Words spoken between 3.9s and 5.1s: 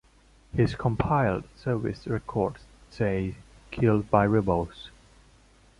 by Rebels".